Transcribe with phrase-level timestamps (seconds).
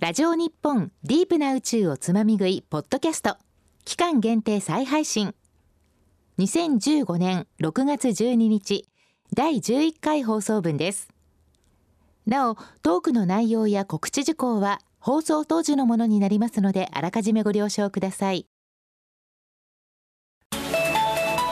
[0.00, 3.36] ラジオ日本ディープな宇宙をつまみ食いポッドキャスト。
[3.84, 5.34] 期間限定再配信。
[6.38, 8.84] 2015年6月12日
[9.34, 11.08] 第11回放送分です。
[12.28, 18.46] なおトークの内容や告知事項は放送当時のものになりますのであらかじめご了承ください。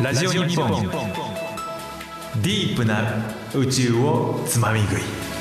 [0.01, 0.71] ラジオ日本。
[0.71, 3.03] ディープな
[3.53, 5.36] 宇宙をつまみ食い。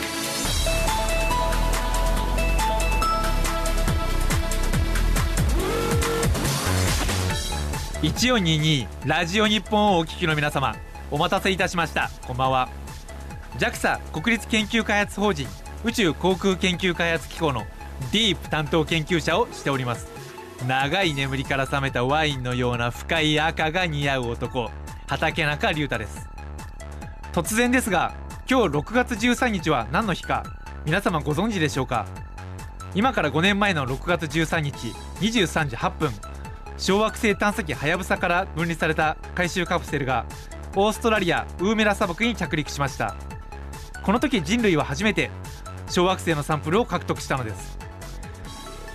[8.05, 10.75] 1422ラジオ日本をお聞きの皆様
[11.09, 12.11] お待たせいたしました。
[12.27, 12.69] こんばんは。
[13.57, 15.47] JAXA 国立研究開発法人
[15.83, 17.61] 宇宙航空研究開発機構の
[18.11, 20.07] ディープ担当研究者をしております。
[20.67, 24.69] 長い眠りから覚めたワインのような深い赤が似合う男
[25.07, 26.29] 畠中龍太です。
[27.33, 28.13] 突然ですが
[28.47, 30.43] 今日6月13日は何の日か
[30.85, 32.05] 皆様ご存知でしょうか？
[32.93, 34.89] 今から5年前の6月13日
[35.21, 36.11] 23時8分
[36.77, 40.25] 小惑星探査機はやぶさから分離された回収カプセルが
[40.75, 43.15] オーストラリアウーメラ砂漠に着陸しました。
[44.03, 45.31] この時人類は初めて
[45.89, 47.77] 小惑星のサンプルを獲得したのです。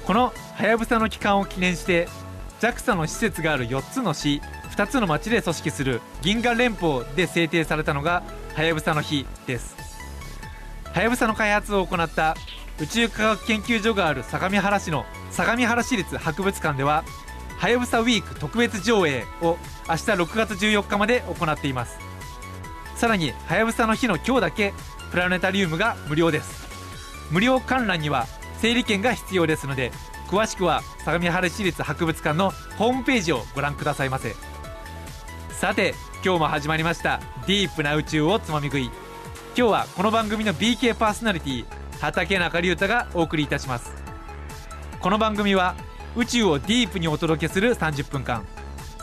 [0.06, 2.06] このはやぶさの帰還を記念して
[2.60, 8.22] JAXA の施設がある4つの市2つの町で組織する銀河連邦で制定されたのが
[8.54, 9.74] はやぶさの日です。
[10.92, 12.36] はやぶさの開発を行った
[12.80, 17.04] 宇宙科学研究所がある相模原市の相模原市立博物館では
[17.60, 21.98] はやぶさウィーク特別上映を明日6月14日まで行っています。
[22.96, 24.72] さらにはやぶさの日の今日だけ
[25.10, 26.66] プラネタリウムが無料です。
[27.30, 28.26] 無料観覧には
[28.62, 29.92] 整理券が必要ですので
[30.28, 34.34] 詳しくは相模原市立博物館のホームページをご覧くださいませ。
[35.50, 35.94] さて
[36.24, 38.86] 今日も始まりましたディープな宇宙をつまみ食い。
[39.54, 41.66] 今日はこの番組の BK パーソナリティ
[42.00, 43.92] 畠中龍太がお送りいたします。
[44.98, 45.74] この番組は
[46.16, 48.44] 宇宙をディープにお届けする30分間。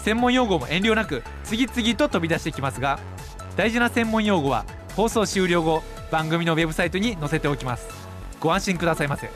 [0.04, 2.98] 専門用語も遠慮なく次々と飛び出してきますが
[3.58, 7.90] 大事な専門用語は放送終了後番組のウェブサイトに載せておきます。
[8.40, 9.30] ご安心くださいませ。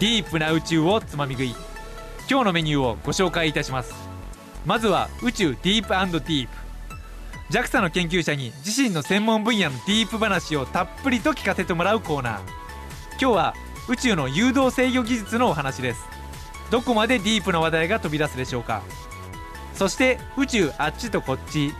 [0.00, 1.54] ディープな宇宙をつまみ食い。
[2.28, 3.94] 今日のメニューをご紹介いたします。
[4.64, 6.62] まずは宇宙ディープディープ。
[7.50, 12.40] JAXA の研究者に自身の専門分野のディープ話をたっぷりと聞かせてもらうコーナー。
[13.20, 13.54] 今日は
[13.88, 16.11] 宇宙の誘導制御技術のお話です。
[16.72, 18.80] どこまでディープな話題が飛び出すでしょうか。
[19.74, 21.74] そして宇宙あっちとこっち。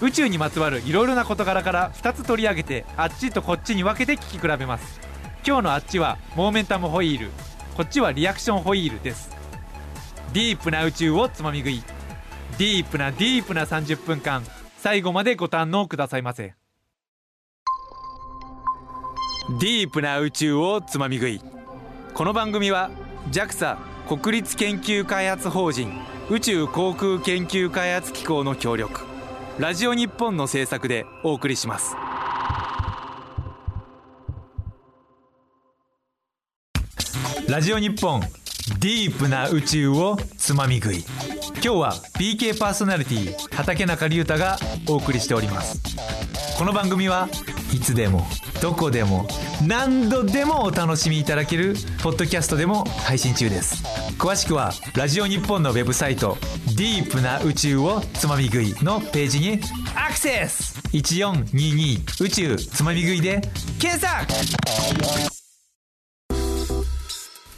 [0.00, 5.00] 宇宙にまつわるいろいろな事柄から2つ取り上げてあっちとこっちに分けて聞き比べます。
[5.44, 7.30] 今日のあっちはモーメンタムホイール。
[7.76, 9.34] こっちはリアクションホイールです。
[10.32, 11.82] ディープな宇宙をつまみ食い。
[12.58, 14.44] ディープなディープな30分間。
[14.78, 16.54] 最後までご堪能くださいませ。
[19.58, 21.40] ディープな宇宙をつまみ食い。
[22.14, 22.90] この番組は
[23.32, 25.90] JAXA 国立研究開発法人
[26.30, 29.00] 宇宙航空研究開発機構の協力。
[29.58, 31.96] ラジオ日本の制作でお送りします。
[37.48, 38.20] ラジオ日本
[38.78, 41.04] ディープな宇宙をつまみ食い。
[41.54, 44.56] 今日は PK パーソナリティ畠中龍太が
[44.88, 45.82] お送りしております。
[46.56, 47.28] この番組は
[47.74, 48.24] いつでも
[48.66, 49.28] どこでも
[49.64, 53.84] 何度でもお楽しみいただけるポッドキャストでも配信中です。
[54.18, 56.36] 詳しくはラジオ日本のウェブサイト
[56.74, 59.60] 「ディープな宇宙をつまみ食い」のページに
[59.94, 63.40] アクセス !1422 宇宙つまみ食いで
[63.78, 64.26] 検索!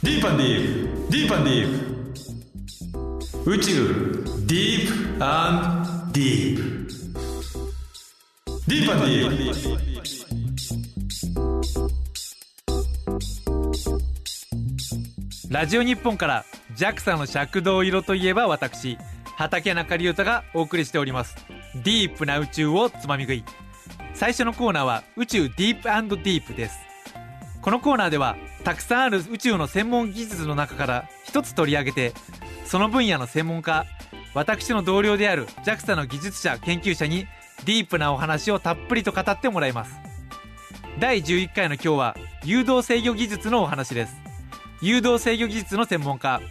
[0.03, 3.51] ディープディープディープディープ。
[3.51, 6.61] 宇宙ディープディープ。
[8.67, 9.88] ディープディープ。
[15.49, 16.45] ラジオ日本から
[16.75, 18.99] JAXA の赤道色といえば私
[19.35, 21.35] 畠中龍太がお送りしております。
[21.73, 23.43] ディープな宇宙をつまみ食い。
[24.13, 26.77] 最初のコーナーは宇宙ディープディープです。
[27.63, 32.13] このコーナーではたくさんある宇宙の専門技術の中から一つ取り上げて
[32.65, 33.87] その分野の専門家
[34.35, 37.25] 私の同僚である JAXA の技術者研究者に
[37.65, 39.95] ディープなお話をたっぷりと語ってもらいます。
[40.99, 44.28] 第11回の今日は誘導制御技術のお話です。
[44.81, 46.41] 誘導制御技術の専門家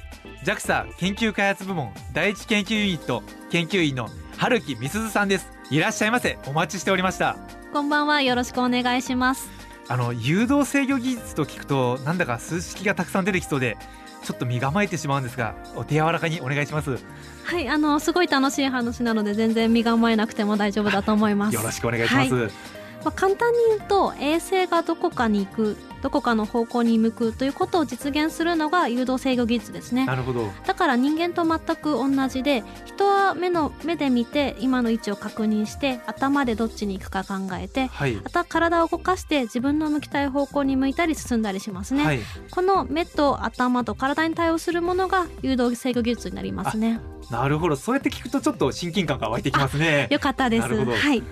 [0.44, 5.48] JAXA 研究開発部門第一研究ユニット研究員の春木美鈴さんです。
[5.70, 6.38] いらっしゃいませ。
[6.46, 7.36] お待ちしておりました。
[7.72, 8.20] こんばんは。
[8.20, 9.48] よろしくお願いします。
[9.88, 13.78] あの誘導制御技術と聞くとなんだか数式がたくさん出てきそうで
[14.22, 16.98] ちょっと身構えてしまうんですがお手柔らかにお願いします。
[17.44, 21.54] はいあのすごい楽しい話なので全然身構えなくても大丈夫だと思います。
[21.54, 30.06] よろしくお願いします、はいまあ、簡単に言うと衛星がどこかに行くどこかの方向に向くということを実現するのが誘導制御技術ですね。
[30.06, 30.48] なるほど。
[30.64, 38.14] だから人間と全く同じで人は目の目で見て今の位置を確認して頭でどっちに行くか考えてはい。
[38.14, 42.20] また体を動かして自分の向きたい方向に向いたり進んだりしますね、はい。
[42.50, 47.00] この目と頭と体に対応するものが誘導制御技術になりますね。
[47.30, 47.76] なるほど。
[47.76, 50.06] そうやって聞くとちょっと親近感が湧いてきますね。
[50.10, 50.62] よかったです。
[50.62, 50.92] なるほど。
[50.92, 51.22] はい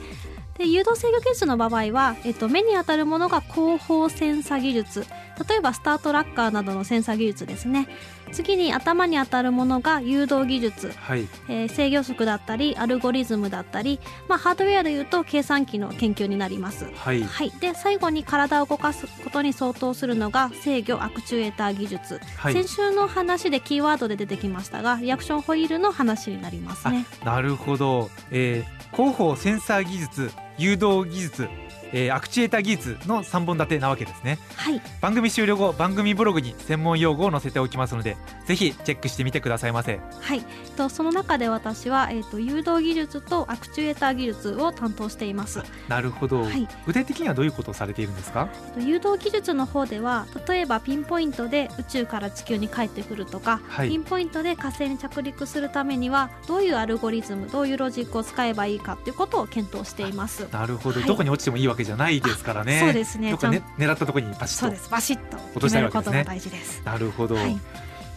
[0.58, 5.05] で誘導制御技術の場合は、えっと、目に当たるものが後方センサ技術。
[5.49, 7.88] 例えばスタートラッカーなどのセンサ技術ですね。
[8.32, 11.29] 次に頭に当たるものが誘導技術、はい。
[11.49, 16.87] えー制御則だったりアルゴリズムだったり、まあ、ハードウェアでいうと計算機の研究になります。
[16.94, 17.23] はい。
[17.23, 22.55] はい、で最後に体を動かすことに相当するのが制御アクチュエーター技術、はい。
[22.55, 27.05] 先週の話でキーワードで出てきましたがリアクションホイールの話になりますね。
[27.25, 31.49] なるほど、えー、広報センサー技術誘導技術、
[31.96, 34.38] えーアクチュエーター技術の3本立てなわけですね。
[34.56, 34.81] はい。
[35.00, 39.98] 番組終了後番組ブログに専門用語を載せておきますのでぜひチェックしてみてくださいませ。
[40.20, 40.43] はい、
[40.76, 45.62] とその中で私は、えー、と誘導技術とアクチュエーター技術を担当しています。
[45.88, 48.48] なるほど、はい、具体的にはどういうことをされているんですか？
[48.76, 53.88] えーと誘導技術の方では例えばピンポイントで宇宙から地球に帰ってくるとか、はい。
[53.88, 60.46] ピンポイントで火星に着陸するためにはどういうアルゴリズムどういうロジックを使えばいいかっていうことを検討しています。
[60.52, 61.08] なるほど、はい。
[61.08, 62.81] どこに落ちてもいいわけじゃないですからね。
[62.81, 63.31] そうですね。
[63.31, 64.91] どっかね狙ったところにパシッとそうです。
[64.91, 66.83] バシッと落としたい決めることわけです。
[66.85, 67.59] なるほど、はい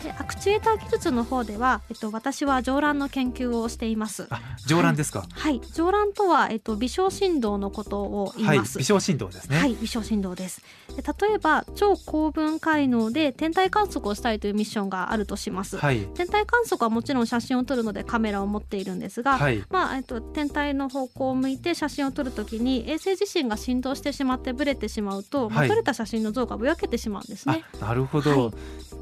[0.03, 4.27] でアクチュエーター技術の方では、えっと、私は上卵の研究をしています。
[4.29, 5.25] あ上卵ですか？
[5.29, 8.77] はい、上卵とは、えっと、微小振動のことを言はいいます。
[8.77, 9.57] 微小振動ですね。
[9.57, 10.61] はい、微小振動です。
[10.95, 15.77] で例えば超高分解能で天体観測をしたいというミッションがあるとします。
[15.77, 15.99] はい。
[16.15, 19.63] 天体観測はもちろん写真を撮るのでカメラを持っているんですが、はい。
[19.69, 25.69] まあえっと、天体の方向を向いて写真を撮るときに衛星自身が振動してしまってブレてしまうと、まあ、はい。
[25.69, 27.63] 撮れた写真の像がぼやけてしまうんですね。
[27.81, 28.53] あなるほど、はい。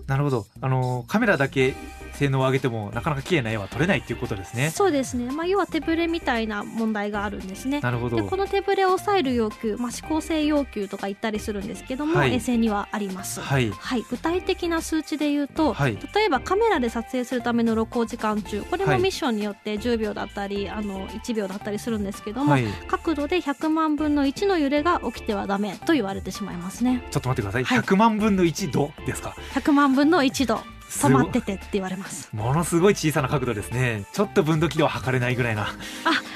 [0.08, 0.46] なるほど。
[0.62, 1.76] あのカメラだけ
[2.18, 4.72] 性能を上げてもなかなか綺麗な絵は撮れないっていうことですね。
[4.72, 7.80] そうですね、まあ、要は手ブレみたいな問題があるんですね。
[7.80, 8.18] なるほど。
[8.18, 12.34] でこの手ブレを抑える要求、まあ、指向性要求とか言ったりするんですけども、はい。
[12.34, 13.40] 衛星にはあります。
[13.40, 13.70] はい。
[13.70, 15.98] はい、具体的な数値で言うと、はい。
[16.16, 18.98] 例えばカメラで撮影するための露光時間中これはい。
[18.98, 22.66] もミッションによって10秒だったり、あの1秒だったりするんですけども、はい。
[22.88, 27.04] 角度で100万分の1の揺れが起きてはダメと言われてしまいますね。
[27.12, 27.80] ちょっと待ってください、はい。
[27.80, 32.30] 100万分の1度ですか？100万分の1度止まっててって言われます。
[32.34, 34.06] ものすごい小さな角度ですね。
[34.14, 35.64] ちょっと分度器では測れないぐらいな。
[35.64, 35.68] あ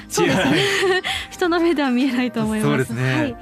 [0.08, 0.54] そうですね。
[1.30, 2.68] 人の目では見えないと思います。
[2.68, 3.14] そうですね。
[3.14, 3.36] はい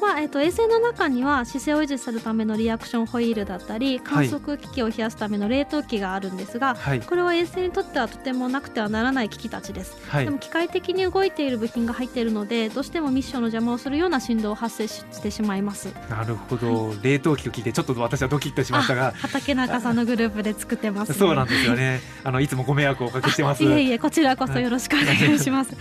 [0.00, 7.00] まあえっと衛星の中には姿勢を維持するためのリアクションホイールだったり観測機器を冷やすための冷凍機があるんですが、はい。
[7.00, 9.96] これは衛星にとってはとてもなくてはならない機器たちです。
[10.08, 10.24] はい。
[10.24, 15.92] でも機械的に動いている部品が入っているのでどうしてもミッションの邪魔をするような振動を発生ししてしまいます。
[16.08, 19.12] なるほど、冷凍機と聞いてちょっと私はドキッとしましたが。
[19.16, 22.00] 畑中さんのグループで作ってます、ね、そうなんですよね。
[22.24, 23.64] あのいつもご迷惑をおかけしてます。
[23.64, 25.76] いえいえこちらこそよろしくお願いします。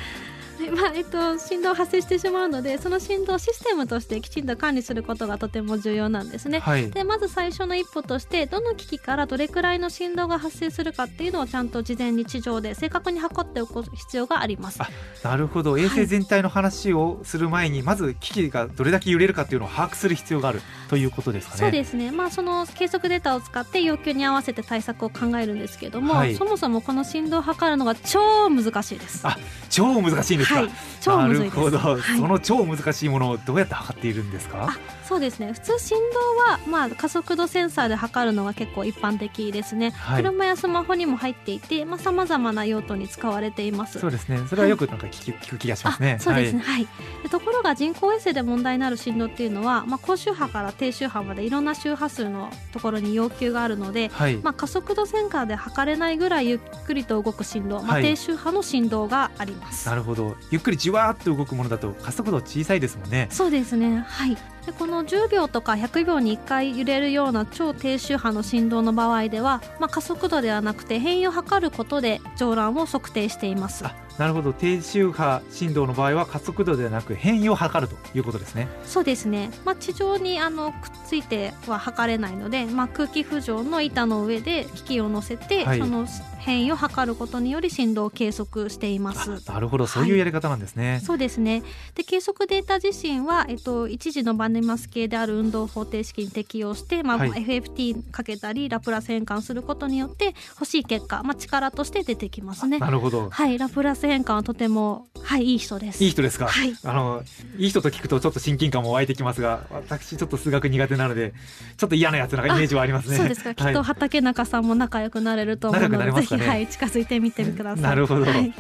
[0.68, 6.60] でまあえっと、振動発生してしまうのでその振動をシステムとしてきちんと管理することがとても重要なんですね。
[6.60, 6.92] はい。
[6.92, 14.82] でまず最初の一歩としてどの機器からどれくらいの振動が発生するかっていうのをちゃんと事前に地上で正確に測っておく必要があります。
[14.84, 14.90] あ
[15.24, 15.78] なるほど。
[15.78, 21.60] 衛星全体の話をする前に、まず機器がどれだけ揺れるかっていうのを把握する必要があるということですかね。
[21.60, 26.36] そうですね、まあ、その計測データを使って要求に合わせて対策を考えるんですけども、はい。
[26.36, 29.26] そもそもこの振動を測るのが超難しいです。
[29.26, 29.38] あ
[29.70, 30.54] 超難しいんです。
[30.54, 30.72] か、はい、
[31.02, 31.58] 超むずいです。
[31.58, 32.02] なるほど、はい。
[32.02, 34.68] その超難しいものをどうやって測っているんですか？
[34.70, 35.54] あそうですね。
[35.54, 40.24] 普通振動は、まあ、加速度センサーで測るのが結構一般的ですね、はい。
[40.24, 44.00] 車やスマホにも入っていてさまざ、まな用途に使われています。
[44.00, 44.40] そうですね。
[44.48, 46.18] それはよくなんか聞き,、聞く気がしますね。
[46.20, 46.88] あそうですね、はい。
[47.24, 58.04] でところが人工衛星で問題になる振動っていうのは、まあ、高周波から低周波までいろんな周波数のところに要求があるので、はい、はいまあ、加速度センサーで測れないぐらいゆっくりと動く振動、まあ、はい。
[58.04, 59.88] 低周波の振動があります。
[59.88, 60.36] なるほど。
[60.52, 63.28] ゆっくりじわーっと動くものだと加速度小さいですもんね。
[63.32, 64.04] そうですね。
[64.08, 73.86] はいでこの10秒とか100秒に1回揺れるような超低周波の振動の場合では、まあ、加速度ではなくて変異を測ることで上乱を測定しています。
[74.18, 74.54] なるほど。
[74.54, 78.68] 低周波振動の場合は加速度ではなく変異を測るということですね。
[78.86, 85.80] そうですね、まあ、地上にあのくっついては測れないので、まあ、空気浮上の板の上で機器を乗せて、はい。
[85.80, 86.08] その
[86.48, 89.44] 変異を測ることにより振動を計測しています。
[89.48, 89.86] あなるほど。
[89.86, 91.62] そういうやり方なんですね、そうですね。
[91.94, 97.32] で計測データ自身は、えっと、一時のバネマス系である運動方程式に適用して、まあはい。
[97.32, 102.80] FFT かけたりラプラス変換することによって欲しい結果、まあ、力として出てきますね。
[102.80, 103.30] なるほど。
[103.30, 106.04] はい、ラプラス変換はとてもはいいい人です。
[106.04, 106.76] いい人ですか、はい。
[106.84, 107.24] あの
[107.58, 111.34] いい人と聞くとちょっと親近感も湧いてきますが私ちょっと数学苦手なので
[111.78, 113.18] ちょっと嫌なやつなイメージはありますね。
[113.18, 117.84] そうですか、きっと畑中さんも仲良くなれると思うので、ぜひ、はい、近づいてみてください。
[117.84, 118.26] なるほど。
[118.26, 118.54] はい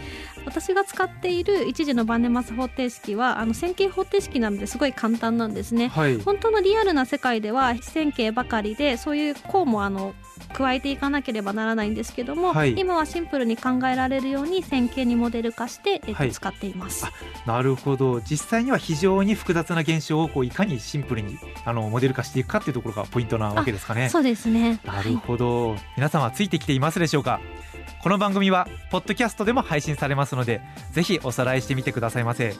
[0.48, 5.90] 私が使っている一次のバネマス方程式はあの線形方程式なのですごい簡単なんですね。
[5.90, 6.18] はい。
[6.20, 10.16] 本当のリアルな世界では非線形ばかりでそういう項もあの
[10.54, 12.74] 加えていかなければならないんですけども、はい。
[12.80, 16.32] 今はシンプルに考えられるように線形にモデル化して、えっとはい。
[16.32, 17.06] 使っています。
[17.06, 17.12] あ
[17.46, 18.22] なるほど。
[18.22, 24.08] 実際には非常に複雑な現象をこういかにシンプルにあのモデル化していくかっていうところがポイントなわけですかね。
[24.10, 24.80] そうですね。
[24.86, 27.42] なるほど、皆様ついてきていますでしょうか？
[28.02, 32.56] この番組はポッドキャストでも配信されますのでぜひおさらいしてみてくださいませ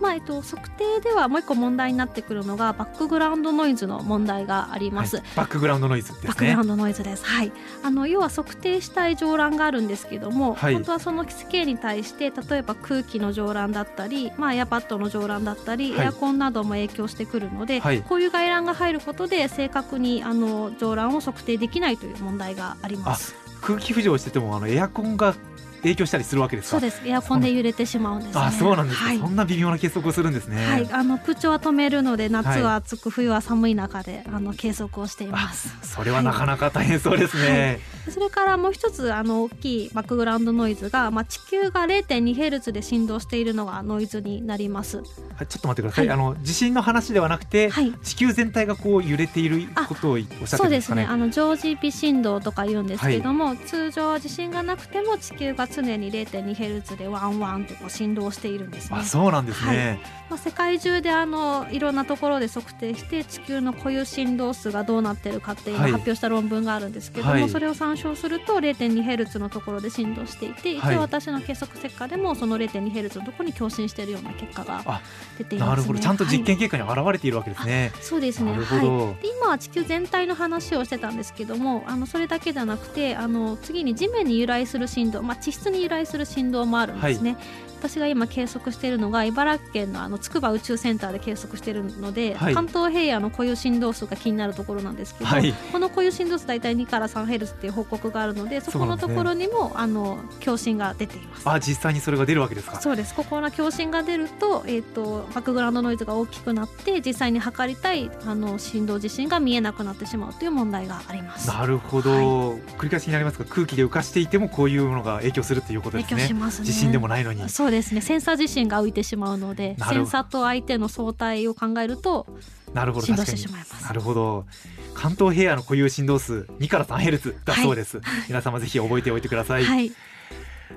[0.00, 5.16] まあえっと、測定ではもう一個問題になってくるのがバックグラウンドノイズの問題があります。
[5.16, 7.24] はいバックグラウンドノイズですねバックグラウンドノイズです。
[7.24, 7.52] はい。
[7.82, 23.47] あの要は測定したい上乱があるんですけども、はい本当はその規定に対して例えば空気の上乱だったり、まあエアパッドの上乱だったり、はいエアコンなども影響してくるので、はいこういう外乱が入ることで正確にあの上乱を測定できないという問題があります。
[23.60, 25.34] 空気浮上しててもあのエアコンが
[25.82, 26.70] 影響したりするわけですか？
[26.72, 27.02] そうです。
[27.04, 28.40] エアコンで揺れてしまうんですね。
[28.40, 29.18] あそうなんですか、はい。
[29.18, 35.76] そんな微妙な計測をするんですね、はい、あの空調は止めるので夏は暑く、冬は寒い中であの計測をしています。
[35.82, 44.98] それはなかなか大変そうですね、それからもう一つあの大きいバックグラウンドノイズが、まあ、地球が 0.2Hz で振動しているのがノイズになります。
[44.98, 45.06] はい
[45.46, 46.18] ちょっと待ってください、はい。
[46.18, 47.92] あの地震の話ではなくて、はい。
[48.02, 51.02] 地球全体がこう揺れていることをおっしゃってそうですするんでかね。
[51.02, 58.98] ねあの常時微振動とか言うんですけども、通常地震がなくても地球が常に 0.2Hz でワンワンってこう振動しているんですね。
[59.00, 59.04] あ。
[59.04, 65.74] そうなんですね、まあ、世界中であのいろんなところで測定して地球の固有振動数がどうなってるかってい。
[65.74, 67.48] う発表した論文があるんですけども、はい。
[67.48, 70.94] それを参照すると 0.2Hz のところで振動していて、はい。
[70.94, 75.00] 一応私の計測結果でもその 0.2Hz のところに共振しているような結果があ
[75.38, 75.70] 出ていますね。
[75.70, 75.98] なるほど。
[75.98, 78.52] ちゃんと実はい験結果に現れているわけですね、そうですね。
[78.52, 78.80] はい。
[79.22, 87.36] で今は地球全体の話をしてたんですけども、あのそれだけじゃなくて、あの次に地面に由来する振動、まあ地質に由来する振動もあるんですね。
[87.78, 92.54] 私が今計測しているのが茨城県のあの筑波宇宙センターで計測しているので、はい。
[92.54, 95.52] 関東平野の固有振動数が気になるところなんですけど、はい。
[95.72, 101.48] この固有振動数大体2から3ヘルツっていう報告があるので、そこのところにも、あの共振が出ています。
[101.48, 102.80] あ実際にそれが出るわけですか？
[102.80, 103.14] そうです。
[103.14, 111.46] ここの共振が出ると,、えー、とバックグラウンドノイズが大きくなって実際に測りたいあの振動自身が見えなくなってしまうという問題があります。
[111.48, 116.22] なるほど、繰り返しになりますが空気で浮かしていてもこういうものが影響するということで影すね。
[116.22, 116.66] 響しますね。
[116.66, 117.48] 地震でもないのに。
[117.48, 118.00] そうですね。
[118.00, 122.26] センサー自身が浮いてしまうのでセンサーと相手の相対を考えると
[122.72, 123.84] なるほど振動してしまいます。
[123.84, 124.46] なるほど。
[124.94, 129.92] 関東平野の固有振動数2から3ヘルツだそうです、皆様ぜひ覚えておいてください、はい。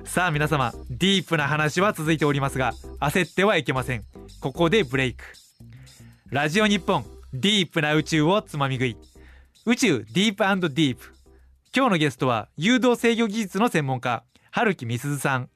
[0.04, 4.04] さあ皆様ディープな話は続いておりますが焦ってはいけません。
[4.40, 5.24] ここでブレイク。
[6.30, 8.96] ラジオ日本ディープな宇宙をつまみ食い。
[9.66, 11.12] 宇宙ディープディープ。
[11.74, 15.48] 今日のゲストは誘導制御技術の専門家春木美鈴さん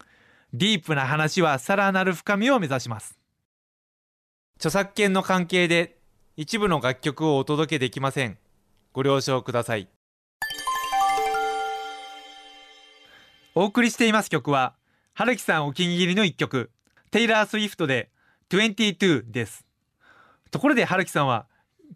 [0.53, 3.19] ディープな話はさらなる深みを目指します。
[4.57, 5.99] 著作権の関係で
[6.37, 8.39] 一部の楽曲をお届けできません。
[8.93, 9.89] ご了承ください。
[13.55, 14.75] お送りしています曲は
[15.15, 16.71] 春樹さんお気に入りの一曲
[17.11, 18.11] テイラー・スウィフトで
[18.51, 19.65] 22です。
[20.51, 21.47] ところで春樹さんは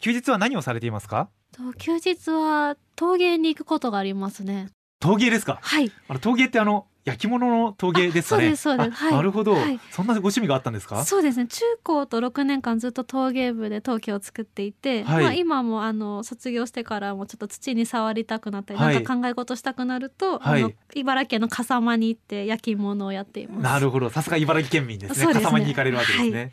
[0.01, 1.29] 休日は何をされていますか？
[1.53, 4.69] と休日は陶芸に行くことがありますね。
[5.01, 5.59] 陶芸ですか？
[5.63, 5.93] はい。
[6.09, 8.49] あの陶芸ってあの焼き物の陶芸ですかね。
[8.49, 9.03] あそうですそうです。
[9.03, 9.13] あはい。
[9.15, 9.81] なるほど、はい。
[9.91, 11.05] そんなご趣味があったんですか？
[11.05, 11.47] そうですね。
[11.47, 15.25] 中高と6年間ずっと陶芸部で陶器を作っていて、はい。
[15.25, 18.95] まあ、今もあの卒業してからもちょっと土に触りたくなったり、はい。
[18.95, 20.63] なんか考え事したくなると、はい。
[20.63, 23.63] あの茨城県の笠間に行って焼き物をやっています。
[23.63, 24.11] なるほど。
[24.11, 25.15] さすが茨城県民ですね。
[25.17, 25.35] すね。
[25.35, 26.49] 笠間に行かれるわけですね、は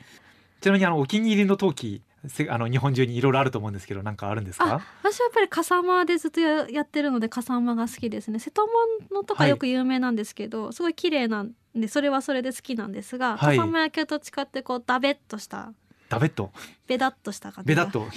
[0.62, 2.07] ちなみにあのお気に入りの陶器せ
[2.50, 8.40] あの日本中にいろいろあると思うんですけどなんかあるんですあか私はやっぱり笠間でずっとややってるので笠間が好きですね。
[8.40, 8.68] 瀬戸
[9.12, 9.50] 物とかはい。
[9.52, 13.58] よく有名なんですけど、すごい綺麗なんでそれはそれで好きなんですが、はい。
[13.58, 15.74] 笠間焼きと違ってこうダベッとした
[16.10, 16.52] ダベット
[16.88, 17.76] ベダッとした感じ。
[17.76, 18.08] がベダッと。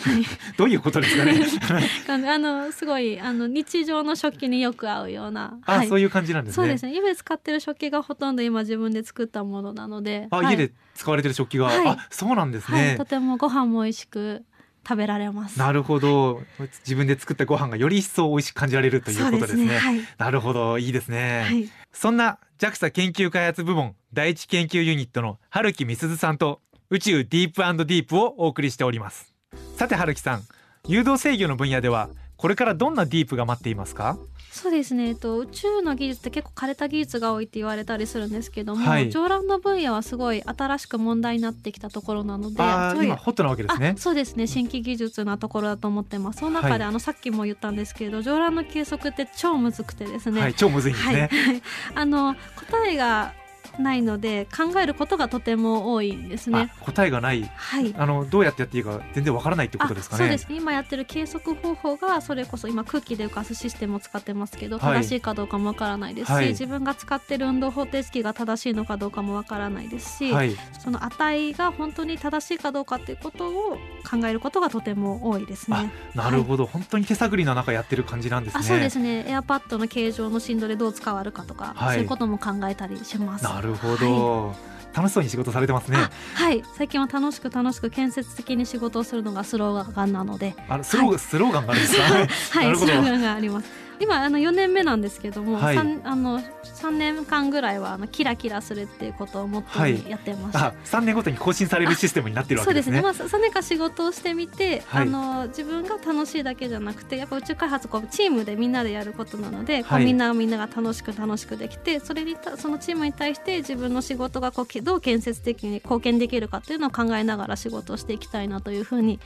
[0.56, 1.88] どういうことですかね。
[2.30, 5.58] あのすごいあの日常の食器によく合うような。
[5.66, 5.88] あ、はい。
[5.88, 6.54] そういう感じなんですね。
[6.54, 6.92] そうですね。
[6.92, 10.46] 家で使ってる食器がほとんど今自分で作ったものなので、あ、はい。
[10.54, 11.86] 家で使われてる食器が、はい。
[11.88, 14.44] あそうなんですはい、ねと、てもご飯も美味しく
[14.86, 15.58] 食べられます。
[15.58, 16.42] なるほど。
[16.80, 19.78] 自分で作ったご飯がより一層美味しく感じられるということですね。
[19.78, 20.00] はい。
[20.18, 20.78] なるほど。
[20.78, 21.68] いいですね、はい。
[21.92, 26.60] そんな JAXA 研究開発部門第一研究ユニットの春木美鈴さんと
[26.92, 29.32] 宇宙ディープディープをお送りしております。
[29.76, 30.42] さて春木さん
[30.88, 34.18] 誘導制御の分野ではこれからどんなディープが待っていますか？
[34.50, 39.08] そうですね、えっと、宇宙の技術って結構枯れた技術が多いって言われたりするんですけども、はい。
[39.08, 42.56] 上乱の分野はすごい新しく問題になってきたところなので
[43.04, 43.94] 今ホットなわけですね。
[43.96, 44.48] あそうですね。
[44.48, 46.40] 新規技術なところだと思ってます。
[46.40, 46.82] その中で、はい。
[46.82, 51.62] あのさっきも言ったんですけれど上乱の計測って超むずくてですね、はい超むずいんですね、はい、
[51.94, 53.32] あの答えが
[53.78, 56.72] ないので考えることがとても多いんですね。
[56.80, 57.42] あ答えがない。
[57.54, 57.94] はい。
[57.96, 60.24] あのどうやってやっていいか全然わからないってことですかね。
[60.24, 60.48] あそうです。
[60.48, 65.02] ね今やってる計測方法がそれこそ今空気で浮かすシステムを使ってますけどはい。
[65.02, 66.48] 正しいかどうかもわからないですし、はい。
[66.48, 70.56] 自分が使ってる運動方程式が正しいのかどうかもわからないですし、はい。
[70.78, 75.92] その値が本当に正しいかどうかっていうことを考えることがとても多いですね。
[76.14, 78.60] なるほど、本当に手探りの中やってる感じなんですね。
[78.60, 79.24] あそうですね。
[79.28, 81.94] エアパッドの形状の振動でどう使われるかとか、はい。
[81.94, 83.44] そういうことも考えたりします。
[83.60, 84.54] なるほど、
[84.94, 85.98] 楽しそうに仕事されてますね。
[85.98, 86.62] あはい。
[86.76, 90.54] 最近は楽しく楽しく建設的に仕事をするのがスローガンなので。
[90.68, 92.02] あのスローガン、スローガンがあるんですか？
[92.60, 93.68] はないスローガンがあります
[94.00, 95.76] 今あの4年目なんですけども、はい。
[95.76, 103.26] 三あの3年間ぐらいはあのキラキラするっていうことをモットーにやってました、あ3年ごとに更新されるシステムになってるわそうでね、けですすね。
[103.26, 105.02] まあ、3年間仕事をしてみて、はい。
[105.02, 110.04] あの自分が楽しいだけじゃなくてやっぱ宇宙開発こうチームでみんなでやることなので、こうはい。
[110.06, 119.20] みんながみんなが楽しく楽しくできてそれにたそのチームに対して自分の仕事がこうけどう建設的に貢献できるかっていうのを考えながら仕事をしていきたいなというふうに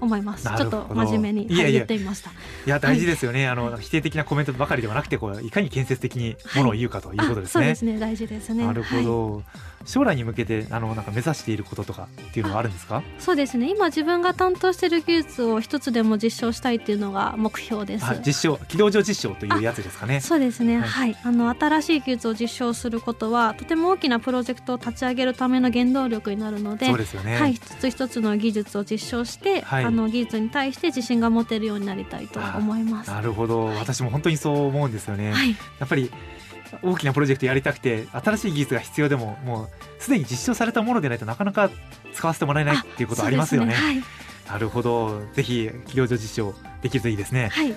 [0.00, 0.44] 思います。
[0.44, 1.62] ちょっと真面目にいやいや。
[1.64, 2.30] はい言ってみました。
[2.30, 2.32] い
[2.66, 7.98] や大事ですよね、あの否定的なコメントばかりではなくてこういかに建設的にものを言うかということですね、あそうですね。
[7.98, 8.66] 大事ですね。
[8.66, 9.04] なるほはい。
[9.04, 9.42] ど、
[9.84, 13.02] 将来に向けてあのなんか目指していることとかっていうのはあるんですか？
[13.18, 13.70] そうですね。
[13.70, 18.20] 今自分が担当している技術を一つでも実証したいっていうのが目標です、はい。
[18.24, 20.20] 実証軌道上実証というやつですかね。
[20.20, 21.12] そうですね、ははい。
[21.12, 29.84] い、あの新しい技術を実証することはとても大きなプロジェクトを立ち上げるための原動力になるのでそうですよね、はい、一つ一つの技術を実証して、はい。
[29.84, 33.10] あの技術に対して自信が持てるようになりたいと思います。
[33.10, 36.10] なるほど、私も本当にそう思うんですよね、はい、やっぱり
[36.82, 41.70] 大きなプロジェクトやりたくて新しい技術が必要でももうすでに実証されたものでないとなかなか
[42.14, 43.74] 使わせてもらえないっていうことありますよね。
[43.74, 44.02] そうで
[44.52, 45.22] なるほど。
[45.34, 47.48] ぜひ軌道上実証できるといいですね。
[47.48, 47.76] はい、は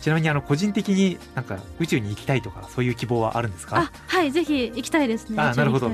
[0.00, 3.78] ちなみにあの個人的になんか宇宙に行きたいとかそういう希望はあるんですか？
[3.78, 5.42] あはいぜひ行きたいですね。
[5.42, 5.90] あなるほど。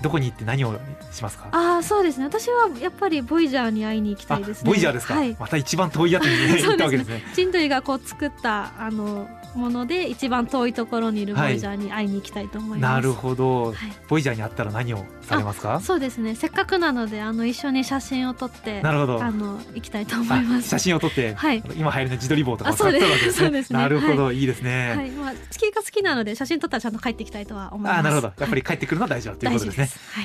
[0.00, 0.78] どこに行って何を
[1.10, 1.48] しますか？
[1.50, 2.24] ああそうですね。
[2.26, 4.70] 私はやっぱりボイジャーに会いに行きたいですね。
[4.70, 5.36] ボイジャーですか、はい。
[5.40, 7.24] また一番遠いやつに行ったわけですね。
[7.34, 12.92] 人類がこう作ったあのもので一番遠いところにいるボイジャーに会いに行きたいと思います。
[12.94, 13.72] なるほど。
[13.72, 13.74] はい。
[14.08, 15.80] ボイジャーに会ったら何をされますか？
[15.80, 16.34] そうですね。
[16.34, 19.22] せっかくなのであの一緒に写真を撮ってなるほど。
[19.22, 20.66] あの行きたいと思います。
[20.66, 21.62] あ写真を撮って、はい。
[21.76, 23.46] 今流行りの自撮り棒とか使ってるわけですね。
[23.46, 23.78] そうですね。
[23.78, 27.98] なるほど、い、いですね、はい、まあ月が好きなので写真撮ったらちゃんと帰ってきたいとは思います。
[27.98, 29.86] あなるほどやっぱりは帰ってくるのは大事だという大ことですね。
[29.86, 29.98] す。
[30.12, 30.24] はい。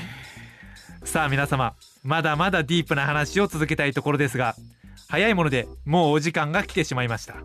[1.03, 1.73] さあ皆様。
[2.03, 4.55] まだまだディープな話を続けたいところですが
[5.07, 7.37] 早いものでもうお時間が来てしまいました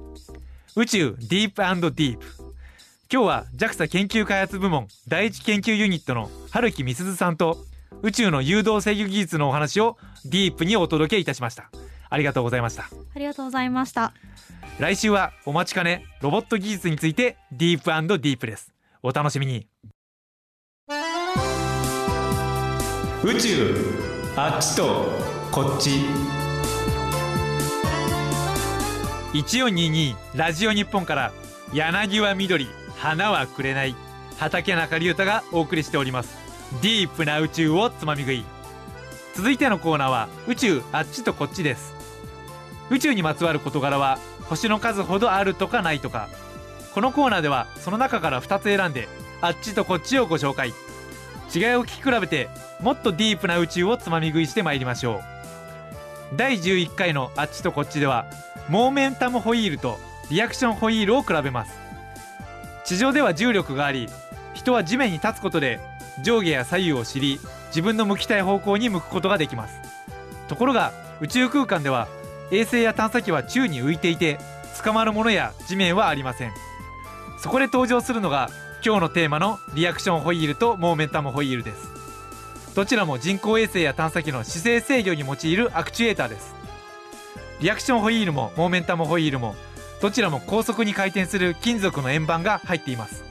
[0.77, 2.25] 宇宙ディープディープ
[3.13, 7.59] 今日は JAXA 研究開発部門第一研究ユニットの春木美鈴さんと
[8.03, 11.71] 宇宙の誘導制御技術のお話をディープにお届けいたしました。
[12.09, 12.85] ありがとうございました。
[12.85, 14.13] ありがとうございました。
[14.79, 18.73] 来週はお待ちかねロボット技術についてディープディープです。
[19.03, 19.67] お楽しみに。
[23.25, 23.75] 宇宙
[24.37, 25.07] あっちと
[25.51, 25.91] こっち
[29.33, 31.33] 1422ラジオ日本から
[31.73, 32.67] 柳は緑
[32.97, 33.95] 花はくれない
[34.39, 36.37] 畠中龍太がお送りしております。
[36.83, 38.45] ディープな宇宙をつまみ食い。
[39.35, 41.95] 続いてのコーナーは宇宙あっちとこっちです。
[42.91, 46.29] 宇宙にまつわる事柄は星の数ほどあるとかないとか。
[46.93, 49.07] このコーナーではその中から2つ選んで
[49.41, 50.71] あっちとこっちをご紹介。
[50.71, 50.75] 違い
[51.77, 52.49] を聞き比べて
[52.81, 55.21] もっとディープな宇宙をつまみ食いしてまいりましょ
[56.35, 56.37] う。
[56.37, 58.27] 第11回のあっちとこっちでは
[58.71, 59.99] モーメンタムホイールと
[60.31, 61.73] リアクションホイールを比べます。
[62.85, 64.09] 地上では重力があり
[64.55, 65.81] 人は地面に立つことで
[66.23, 69.75] 上下や左右を知り自分の向きたい方向に向くことができます。
[70.47, 72.07] ところが宇宙空間では
[72.53, 74.39] 衛星や探査機は宙に浮いていて
[74.85, 76.53] 捕まるものや地面はありません。
[77.41, 78.51] そこで登場するのが
[78.87, 81.89] 今日のテーマのリアクションホイールとモーメンタムホイールです。
[82.77, 86.60] どちらも人工衛星や探査機の姿勢制御に用いるアクチュエーターです。
[87.61, 89.55] リアクションホイールもモーメンタムホイールも
[90.01, 93.25] どちらも高速に回転する金属の円盤が入っています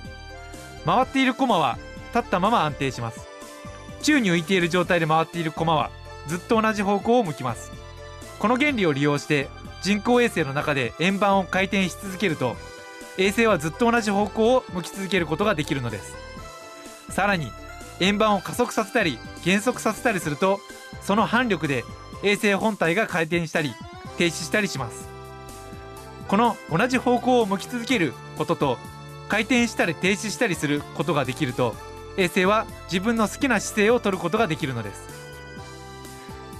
[0.85, 1.77] 回っているコマは
[2.13, 3.29] 立ったまま安定します
[4.01, 5.91] 宙に浮いている状態で回っているコマは
[6.27, 7.71] ずっと同じ方向を向きます。
[8.39, 9.49] この原理を利用して
[9.81, 12.55] 人工衛星の中で円盤を回転し続けると
[13.17, 16.15] 衛星はずっと同じ方向を向き続けることができるのです。
[17.09, 17.51] さらに
[17.99, 20.59] 円盤を加速させたり減速させたりすると
[21.01, 21.83] その反力で
[22.23, 23.73] 衛星本体が回転したり
[24.19, 25.07] 停止したりします。
[26.27, 28.77] この同じ方向を向き続けることと
[29.29, 31.73] 回転したり停止したりすることができると
[32.17, 35.07] 衛星は自分の好きな姿勢を取ることができるのです。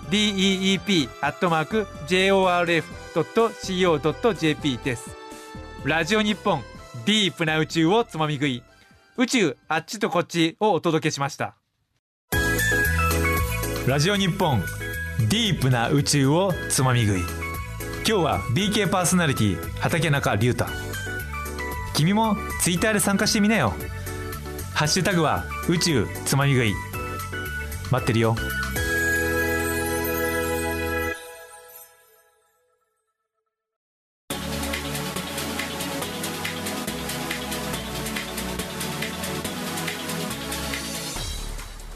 [0.10, 3.01] deep.jorf.co.jp
[4.84, 5.10] です。
[5.84, 6.62] ラジオ日本
[7.06, 8.64] ディープな宇宙をつまみ食い。
[9.18, 11.56] 宇宙あっちとこっちをお届けしました。
[13.86, 14.62] ラジオ日本
[15.30, 17.22] ディープな宇宙をつまみ食い。
[17.22, 20.66] 今日は BK パーソナリティ畠中龍太。
[21.94, 23.74] 君もツイッターで参加してみなよ。
[24.74, 26.74] ハッシュタグは宇宙つまみ食い。
[27.92, 28.36] 待ってるよ。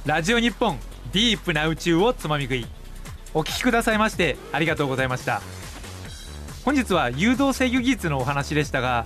[0.06, 0.78] ラジオ日本
[1.14, 2.68] ディープな宇宙をつまみ食い。
[3.34, 5.42] お聞きくださいましてありがとうございました。
[6.64, 9.04] 本日は誘導制御技術のお話でしたが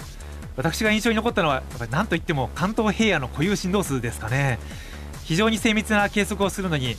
[0.58, 4.60] 私が印象に残ったのはやっぱり何といっても関東平野の固有振動数ですかね。
[5.24, 6.98] 非常に精密な計測をするのに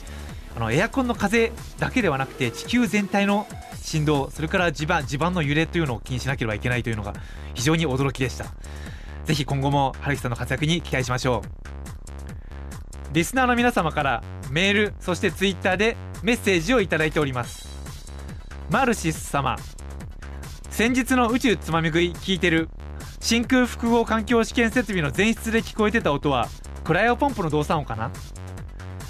[0.56, 3.46] あのエアコンの風だけではなくて地球全体の
[3.82, 7.12] 振動それから地盤地盤の揺れというのを気にしなければいけないというのが
[7.52, 8.46] 非常に驚きでした。
[9.26, 11.42] ぜひ今後も春樹さんの活躍に期待しましょ
[11.86, 11.89] う。
[13.12, 17.68] リスナーの皆様からメールそしてツイッターでメッセージをいただいております。
[18.70, 19.56] マルシス様
[20.70, 22.68] 先日の宇宙つまみ食い聞いてる。
[23.18, 26.48] 真空複合環境試験設備の前室で聞こえてた音は
[26.84, 28.10] クライオポンプの動作音かな？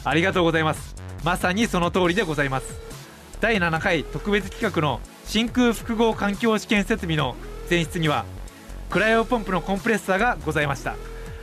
[0.02, 0.96] ありがとうございます。
[1.22, 2.80] まさにその通りでございます。
[3.40, 7.36] 第7回特別企画の真空複合環境試験設備の
[7.68, 8.24] 前室には
[8.88, 10.96] クライオポンプのコンプレッサーがございました。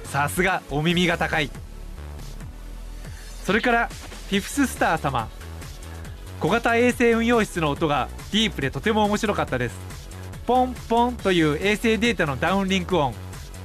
[0.03, 1.49] さすがお耳が高い。
[3.47, 5.29] それからフィフススター様。
[6.41, 9.79] 小型衛星運用室の音がディープでとても面白かったです。
[10.45, 13.15] ポンポンという衛星データのダウンリンク音。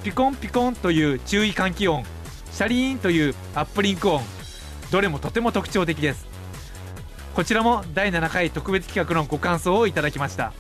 [0.05, 2.05] ピコンピコンという注意喚起音。
[2.53, 4.23] シャリーンというアップリンク音。
[4.93, 6.29] どれもとても特徴的です。
[7.35, 10.53] こちらも第7回特別企画のご感想をいただきました。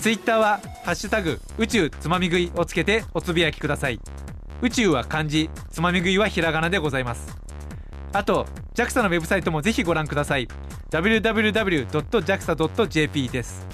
[0.00, 4.00] ツイッターは「ハッシュタグ宇宙つまみ食い」をつけておつぶやきください
[4.60, 7.36] 宇宙は漢字つまみ食いはひらがなでございます。
[8.12, 10.48] あと JAXA のウェブサイトもぜひご覧ください。
[10.90, 11.98] www.jaxa.jp
[13.28, 13.66] です。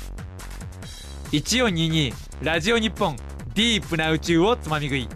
[1.33, 3.17] 1422ラジオ日本
[3.55, 5.09] ディープな宇宙をつまみ食い。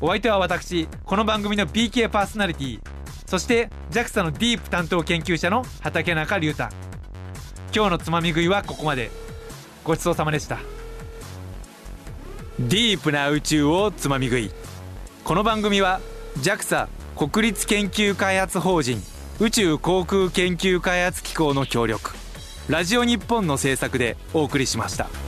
[0.00, 2.80] お相手は私この番組の BK パーソナリティ
[3.26, 6.68] そして JAXA のディープ担当研究者の畠中隆太。
[7.74, 9.10] 今日のつまみ食いはここまで。
[9.82, 10.58] ごちそうさまでした。
[12.58, 14.50] ディープな宇宙をつまみ食い。
[15.24, 16.02] この番組は
[16.40, 18.98] JAXA 国立研究開発法人
[19.40, 22.12] 宇宙航空研究開発機構の協力
[22.68, 25.23] ラジオ日本の制作でお送りしました。